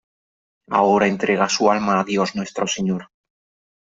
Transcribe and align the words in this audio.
ahora 0.71 1.05
entrega 1.05 1.47
su 1.47 1.69
alma 1.69 1.99
a 1.99 2.03
Dios 2.03 2.35
Nuestro 2.35 2.65
Señor. 2.65 3.11